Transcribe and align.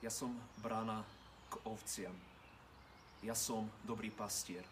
Ja 0.00 0.08
som 0.08 0.32
brána 0.64 1.04
k 1.52 1.60
ovciam. 1.68 2.16
Ja 3.20 3.36
som 3.36 3.68
dobrý 3.84 4.08
pastier. 4.08 4.64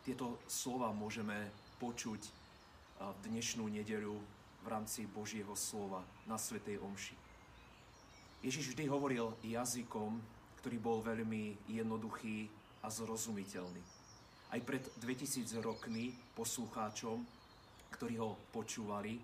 Tieto 0.00 0.40
slova 0.48 0.96
môžeme 0.96 1.52
počuť 1.76 2.22
v 2.96 3.18
dnešnú 3.28 3.68
nedeľu 3.68 4.16
v 4.64 4.66
rámci 4.72 5.04
Božieho 5.12 5.52
slova 5.52 6.00
na 6.24 6.40
Svetej 6.40 6.80
Omši. 6.80 7.12
Ježiš 8.40 8.72
vždy 8.72 8.88
hovoril 8.88 9.28
jazykom, 9.44 10.16
ktorý 10.64 10.76
bol 10.80 11.04
veľmi 11.04 11.68
jednoduchý 11.68 12.48
a 12.80 12.88
zrozumiteľný. 12.88 13.84
Aj 14.56 14.60
pred 14.64 14.80
2000 15.04 15.52
rokmi 15.60 16.16
poslucháčom, 16.32 17.20
ktorí 17.92 18.16
ho 18.24 18.40
počúvali, 18.56 19.20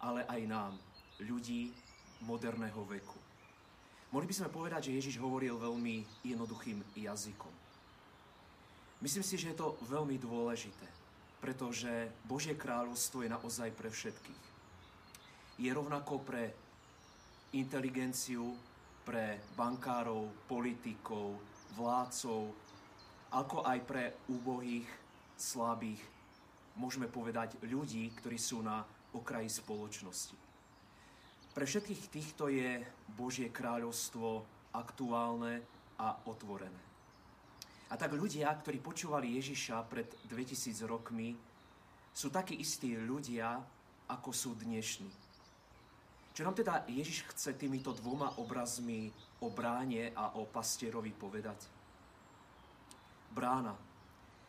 ale 0.00 0.24
aj 0.24 0.40
nám, 0.48 0.72
ľudí 1.20 1.68
moderného 2.24 2.80
veku. 2.88 3.23
Mohli 4.14 4.30
by 4.30 4.36
sme 4.38 4.54
povedať, 4.54 4.80
že 4.86 4.94
Ježiš 4.94 5.18
hovoril 5.18 5.58
veľmi 5.58 6.22
jednoduchým 6.22 6.78
jazykom. 6.94 7.50
Myslím 9.02 9.26
si, 9.26 9.34
že 9.34 9.50
je 9.50 9.58
to 9.58 9.74
veľmi 9.90 10.22
dôležité, 10.22 10.86
pretože 11.42 11.90
Božie 12.22 12.54
kráľovstvo 12.54 13.26
je 13.26 13.34
naozaj 13.34 13.74
pre 13.74 13.90
všetkých. 13.90 14.42
Je 15.58 15.70
rovnako 15.74 16.22
pre 16.22 16.54
inteligenciu, 17.58 18.54
pre 19.02 19.42
bankárov, 19.58 20.30
politikov, 20.46 21.34
vládcov, 21.74 22.54
ako 23.34 23.66
aj 23.66 23.78
pre 23.82 24.14
úbohých, 24.30 24.86
slabých, 25.34 25.98
môžeme 26.78 27.10
povedať 27.10 27.58
ľudí, 27.66 28.06
ktorí 28.22 28.38
sú 28.38 28.62
na 28.62 28.86
okraji 29.10 29.50
spoločnosti. 29.50 30.43
Pre 31.54 31.62
všetkých 31.62 32.02
týchto 32.10 32.50
je 32.50 32.82
Božie 33.14 33.46
kráľovstvo 33.46 34.42
aktuálne 34.74 35.62
a 36.02 36.18
otvorené. 36.26 36.82
A 37.88 37.94
tak 37.94 38.10
ľudia, 38.10 38.50
ktorí 38.50 38.82
počúvali 38.82 39.38
Ježiša 39.38 39.86
pred 39.86 40.10
2000 40.26 40.82
rokmi, 40.82 41.30
sú 42.10 42.34
takí 42.34 42.58
istí 42.58 42.98
ľudia, 42.98 43.62
ako 44.10 44.34
sú 44.34 44.58
dnešní. 44.58 45.06
Čo 46.34 46.42
nám 46.42 46.58
teda 46.58 46.90
Ježiš 46.90 47.22
chce 47.30 47.54
týmito 47.54 47.94
dvoma 47.94 48.34
obrazmi 48.42 49.14
o 49.38 49.46
bráne 49.54 50.10
a 50.10 50.34
o 50.34 50.50
pastierovi 50.50 51.14
povedať? 51.14 51.70
Brána. 53.30 53.78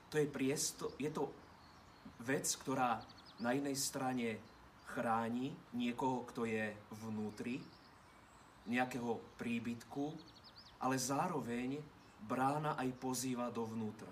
To 0.09 0.17
je, 0.17 0.25
priesto, 0.25 0.97
je 0.97 1.13
to 1.13 1.29
vec, 2.25 2.49
ktorá 2.65 2.97
na 3.45 3.53
inej 3.53 3.77
strane 3.77 4.41
chráni 4.91 5.53
niekoho, 5.73 6.23
kto 6.29 6.45
je 6.45 6.71
vnútri, 7.03 7.59
nejakého 8.65 9.37
príbytku, 9.37 10.05
ale 10.81 10.97
zároveň 10.97 11.77
brána 12.25 12.73
aj 12.77 12.89
pozýva 12.97 13.53
dovnútra. 13.53 14.09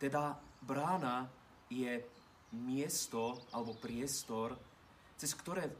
Teda 0.00 0.34
brána 0.64 1.30
je 1.70 2.02
miesto 2.58 3.46
alebo 3.54 3.78
priestor, 3.78 4.58
cez 5.14 5.30
ktoré 5.38 5.70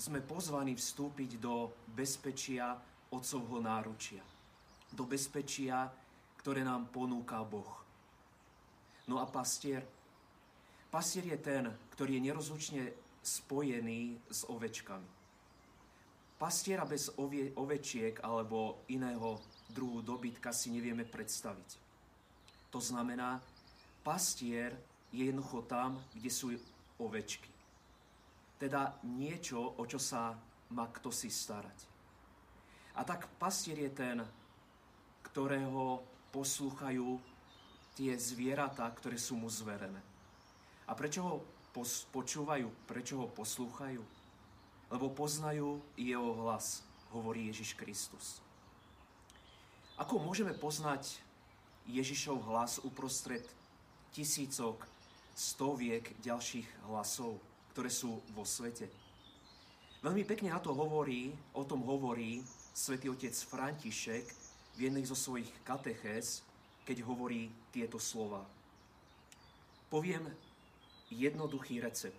sme 0.00 0.24
pozvaní 0.24 0.72
vstúpiť 0.72 1.36
do 1.36 1.68
bezpečia 1.92 2.72
Otcovho 3.12 3.60
náručia. 3.60 4.24
Do 4.88 5.04
bezpečia, 5.04 5.92
ktoré 6.40 6.64
nám 6.64 6.88
ponúka 6.88 7.44
Boh. 7.44 7.84
No 9.04 9.20
a 9.20 9.28
pastier, 9.28 9.84
Pasier 10.92 11.24
je 11.24 11.38
ten, 11.40 11.64
ktorý 11.96 12.20
je 12.20 12.26
nerozlučne 12.28 12.82
spojený 13.24 14.20
s 14.28 14.44
ovečkami. 14.44 15.08
Pastiera 16.36 16.84
bez 16.84 17.08
ovie, 17.16 17.48
ovečiek 17.56 18.20
alebo 18.20 18.84
iného 18.92 19.40
druhu 19.72 20.04
dobytka 20.04 20.52
si 20.52 20.68
nevieme 20.68 21.08
predstaviť. 21.08 21.80
To 22.68 22.76
znamená, 22.76 23.40
pastier 24.04 24.76
je 25.08 25.32
jednoducho 25.32 25.64
tam, 25.64 25.96
kde 26.12 26.28
sú 26.28 26.52
ovečky. 27.00 27.48
Teda 28.60 28.92
niečo, 29.08 29.80
o 29.80 29.88
čo 29.88 29.96
sa 29.96 30.36
má 30.76 30.92
kto 30.92 31.08
si 31.08 31.32
starať. 31.32 31.88
A 32.98 33.06
tak 33.08 33.32
pastier 33.40 33.80
je 33.80 33.92
ten, 33.96 34.20
ktorého 35.24 36.04
poslúchajú 36.36 37.16
tie 37.96 38.12
zvieratá, 38.12 38.84
ktoré 38.92 39.16
sú 39.16 39.40
mu 39.40 39.48
zverené. 39.48 40.12
A 40.86 40.92
prečo 40.98 41.20
ho 41.22 41.34
pos- 41.70 42.04
počúvajú? 42.10 42.68
Prečo 42.86 43.22
ho 43.22 43.26
poslúchajú? 43.30 44.02
Lebo 44.92 45.06
poznajú 45.08 45.80
jeho 45.96 46.36
hlas, 46.44 46.84
hovorí 47.14 47.48
Ježiš 47.48 47.74
Kristus. 47.78 48.44
Ako 49.96 50.20
môžeme 50.20 50.52
poznať 50.52 51.20
Ježišov 51.88 52.44
hlas 52.48 52.80
uprostred 52.82 53.44
tisícok, 54.12 54.84
stoviek 55.32 56.04
ďalších 56.20 56.68
hlasov, 56.88 57.40
ktoré 57.72 57.88
sú 57.88 58.20
vo 58.36 58.44
svete? 58.44 58.88
Veľmi 60.02 60.26
pekne 60.26 60.52
na 60.52 60.60
to 60.60 60.74
hovorí, 60.74 61.30
o 61.54 61.62
tom 61.64 61.86
hovorí 61.86 62.42
svätý 62.74 63.06
otec 63.08 63.32
František 63.32 64.24
v 64.76 64.78
jednej 64.90 65.06
zo 65.06 65.14
svojich 65.14 65.48
katechéz, 65.62 66.42
keď 66.82 67.06
hovorí 67.06 67.48
tieto 67.70 68.02
slova. 68.02 68.42
Poviem 69.86 70.26
jednoduchý 71.12 71.84
recept. 71.84 72.16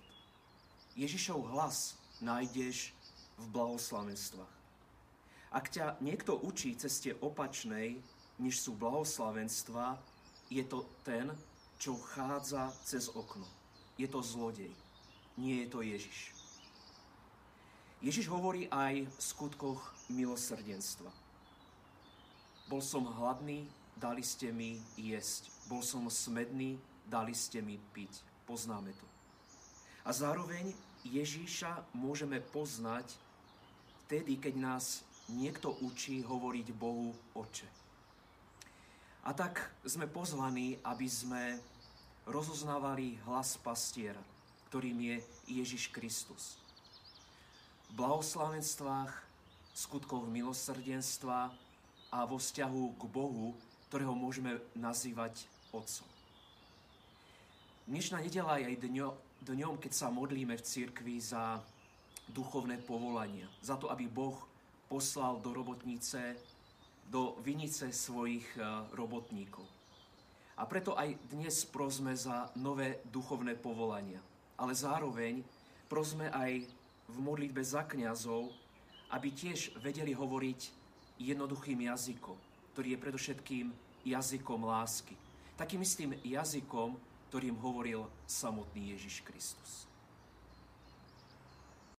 Ježišov 0.93 1.49
hlas 1.49 1.97
nájdeš 2.21 2.93
v 3.41 3.45
blahoslavenstvách. 3.49 4.55
Ak 5.53 5.69
ťa 5.69 5.97
niekto 6.01 6.37
učí 6.37 6.77
ceste 6.77 7.13
opačnej, 7.17 7.97
než 8.41 8.61
sú 8.61 8.73
blahoslavenstva, 8.77 9.97
je 10.49 10.65
to 10.65 10.85
ten, 11.05 11.29
čo 11.77 11.97
chádza 12.13 12.73
cez 12.85 13.09
okno. 13.09 13.45
Je 13.97 14.09
to 14.09 14.21
zlodej, 14.21 14.73
nie 15.37 15.65
je 15.65 15.67
to 15.69 15.79
Ježiš. 15.85 16.19
Ježiš 18.01 18.27
hovorí 18.27 18.67
aj 18.67 19.07
v 19.07 19.19
skutkoch 19.21 19.79
milosrdenstva. 20.11 21.07
Bol 22.67 22.81
som 22.81 23.05
hladný, 23.05 23.69
dali 23.95 24.25
ste 24.25 24.51
mi 24.51 24.81
jesť. 24.99 25.47
Bol 25.69 25.85
som 25.85 26.09
smedný, 26.09 26.75
dali 27.07 27.31
ste 27.31 27.61
mi 27.61 27.79
piť. 27.79 28.32
Poznáme 28.43 28.91
to. 28.93 29.07
A 30.03 30.11
zároveň 30.11 30.75
Ježíša 31.07 31.83
môžeme 31.95 32.39
poznať 32.39 33.07
vtedy, 34.05 34.39
keď 34.39 34.55
nás 34.59 35.03
niekto 35.31 35.71
učí 35.79 36.23
hovoriť 36.23 36.67
Bohu 36.75 37.15
Oče. 37.35 37.67
A 39.23 39.31
tak 39.31 39.71
sme 39.87 40.07
pozvaní, 40.11 40.75
aby 40.83 41.07
sme 41.07 41.55
rozoznávali 42.27 43.15
hlas 43.23 43.55
pastiera, 43.55 44.19
ktorým 44.67 44.99
je 44.99 45.17
Ježiš 45.47 45.87
Kristus. 45.95 46.59
V 47.91 48.03
blahoslavenstvách, 48.03 49.11
skutkoch 49.71 50.27
milosrdenstva 50.27 51.51
a 52.11 52.19
vo 52.27 52.37
vzťahu 52.37 52.83
k 52.99 53.03
Bohu, 53.07 53.55
ktorého 53.87 54.13
môžeme 54.13 54.59
nazývať 54.75 55.47
Otcom. 55.71 56.12
Dnešná 57.83 58.23
nedela 58.23 58.55
je 58.63 58.71
aj 58.71 58.77
dňo, 58.79 59.09
dňom, 59.43 59.75
keď 59.75 59.91
sa 59.91 60.07
modlíme 60.07 60.55
v 60.55 60.63
cirkvi 60.63 61.19
za 61.19 61.59
duchovné 62.31 62.79
povolania. 62.79 63.51
Za 63.59 63.75
to, 63.75 63.91
aby 63.91 64.07
Boh 64.07 64.39
poslal 64.87 65.43
do 65.43 65.51
robotnice, 65.51 66.39
do 67.11 67.35
vinice 67.43 67.91
svojich 67.91 68.47
e, 68.55 68.63
robotníkov. 68.95 69.67
A 70.55 70.63
preto 70.63 70.95
aj 70.95 71.11
dnes 71.27 71.67
prosme 71.67 72.15
za 72.15 72.47
nové 72.55 73.03
duchovné 73.11 73.51
povolania. 73.59 74.23
Ale 74.55 74.71
zároveň 74.71 75.43
prosme 75.91 76.31
aj 76.31 76.63
v 77.11 77.17
modlitbe 77.19 77.59
za 77.67 77.83
kňazov, 77.83 78.47
aby 79.11 79.27
tiež 79.27 79.75
vedeli 79.83 80.15
hovoriť 80.15 80.71
jednoduchým 81.19 81.83
jazykom, 81.83 82.39
ktorý 82.71 82.95
je 82.95 83.03
predovšetkým 83.03 83.65
jazykom 84.07 84.63
lásky. 84.63 85.19
Takým 85.59 85.83
istým 85.83 86.15
jazykom, 86.23 86.95
ktorým 87.33 87.57
hovoril 87.65 88.05
samotný 88.29 88.93
Ježiš 88.93 89.25
Kristus. 89.25 89.89